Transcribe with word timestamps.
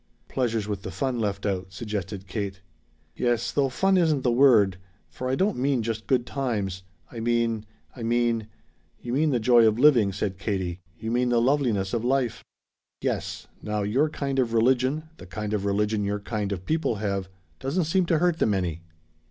"Pleasures 0.29 0.67
with 0.67 0.81
the 0.81 0.89
fun 0.89 1.19
left 1.19 1.45
out," 1.45 1.67
suggested 1.71 2.25
Kate. 2.25 2.61
"Yes, 3.15 3.51
though 3.51 3.69
fun 3.69 3.97
isn't 3.97 4.23
the 4.23 4.31
word, 4.31 4.77
for 5.11 5.29
I 5.29 5.35
don't 5.35 5.59
mean 5.59 5.83
just 5.83 6.07
good 6.07 6.25
times. 6.25 6.81
I 7.11 7.19
mean 7.19 7.67
I 7.95 8.01
mean" 8.01 8.47
"You 9.03 9.13
mean 9.13 9.29
the 9.29 9.39
joy 9.39 9.67
of 9.67 9.77
living," 9.77 10.11
said 10.11 10.39
Katie. 10.39 10.81
"You 10.97 11.11
mean 11.11 11.29
the 11.29 11.39
loveliness 11.39 11.93
of 11.93 12.03
life." 12.03 12.43
"Yes; 13.01 13.45
now 13.61 13.83
your 13.83 14.09
kind 14.09 14.39
of 14.39 14.53
religion 14.53 15.03
the 15.17 15.27
kind 15.27 15.53
of 15.53 15.65
religion 15.65 16.03
your 16.03 16.19
kind 16.19 16.51
of 16.51 16.65
people 16.65 16.95
have, 16.95 17.29
doesn't 17.59 17.83
seem 17.83 18.07
to 18.07 18.17
hurt 18.17 18.39
them 18.39 18.55
any." 18.55 18.81